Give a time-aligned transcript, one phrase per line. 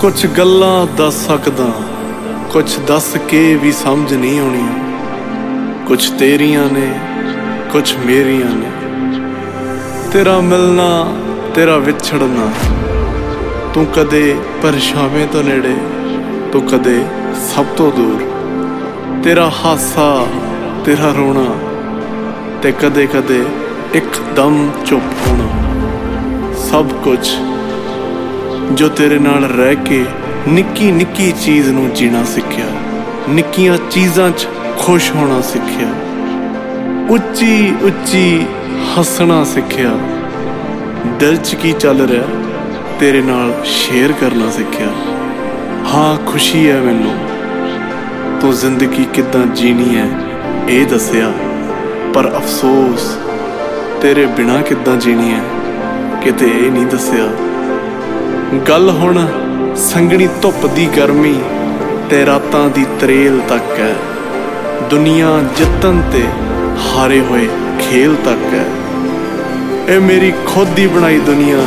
[0.00, 1.72] ਕੁਝ ਗੱਲਾਂ ਦੱਸ ਸਕਦਾ।
[2.50, 4.68] ਕੁਝ ਦੱਸ ਕੇ ਵੀ ਸਮਝ ਨਹੀਂ ਆਉਣੀ।
[5.86, 6.94] ਕੁਝ ਤੇਰੀਆਂ ਨੇ
[7.72, 8.70] ਕੁਝ ਮੇਰੀਆਂ ਨੇ।
[10.12, 11.16] ਤੇਰਾ ਮਿਲਣਾ,
[11.54, 12.50] ਤੇਰਾ ਵਿਛੜਨਾ।
[13.74, 15.76] ਤੂੰ ਕਦੇ ਪਰਛਾਵੇਂ ਤੋਂ ਨੇੜੇ,
[16.52, 17.04] ਤੂੰ ਕਦੇ
[17.54, 18.22] ਸਭ ਤੋਂ ਦੂਰ।
[19.24, 20.26] ਤੇਰਾ ਹਾਸਾ,
[20.84, 21.54] ਤੇਰਾ ਰੋਣਾ
[22.62, 23.46] ਤੇ ਕਦੇ ਕਦੇ
[23.94, 25.48] ਇੱਕਦਮ ਚੁੱਪ ਹੋਣਾ।
[26.56, 27.28] ਸਭ ਕੁਝ
[28.72, 30.04] ਜੋ ਤੇਰੇ ਨਾਲ ਰਹਿ ਕੇ
[30.48, 32.66] ਨਿੱਕੀ ਨਿੱਕੀ ਚੀਜ਼ ਨੂੰ ਜੀਣਾ ਸਿੱਖਿਆ,
[33.28, 34.46] ਨਿੱਕੀਆਂ ਚੀਜ਼ਾਂ 'ਚ
[34.78, 35.88] ਖੁਸ਼ ਹੋਣਾ ਸਿੱਖਿਆ,
[37.10, 38.46] ਉੱਚੀ ਉੱਚੀ
[38.98, 39.96] ਹੱਸਣਾ ਸਿੱਖਿਆ,
[41.20, 42.26] ਦਿਲ 'ਚ ਕੀ ਚੱਲ ਰਿਹਾ
[43.00, 44.88] ਤੇਰੇ ਨਾਲ ਸ਼ੇਅਰ ਕਰਨਾ ਸਿੱਖਿਆ।
[45.94, 47.16] ਹਾਂ, ਖੁਸ਼ੀ ਹੈ ਮੈਨੂੰ।
[48.40, 50.08] ਤੂੰ ਜ਼ਿੰਦਗੀ ਕਿੱਦਾਂ ਜੀਣੀ ਹੈ
[50.68, 51.32] ਇਹ ਦੱਸਿਆ,
[52.14, 53.10] ਪਰ ਅਫਸੋਸ
[54.00, 55.42] ਤੇਰੇ ਬਿਨਾ ਕਿੱਦਾਂ ਜੀਣੀ ਹੈ
[56.22, 57.28] ਕਿਤੇ ਇਹ ਨਹੀਂ ਦੱਸਿਆ।
[58.68, 59.26] ਗੱਲ ਹੁਣ
[59.76, 61.40] ਸੰਗਣੀ ਧੁੱਪ ਦੀ ਗਰਮੀ
[62.10, 63.94] ਤੇ ਰਾਤਾਂ ਦੀ ਤਰੇਲ ਤੱਕ ਹੈ।
[64.90, 66.22] ਦੁਨੀਆ ਜਿੱਤਣ ਤੇ
[66.86, 68.64] ਹਾਰੇ ਹੋਏ ਖੇਲ ਤੱਕ ਹੈ।
[69.88, 71.58] ਇਹ ਮੇਰੀ ਖੁਦ ਦੀ ਬਣਾਈ ਦੁਨੀਆ,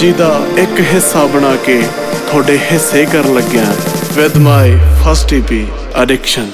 [0.00, 1.82] ਜਿਹਦਾ ਇੱਕ ਹਿੱਸਾ ਬਣਾ ਕੇ
[2.30, 3.74] ਤੁਹਾਡੇ ਹਿੱਸੇ ਕਰਨ ਲੱਗਿਆ।
[4.14, 5.66] With my first EP
[5.96, 6.50] addiction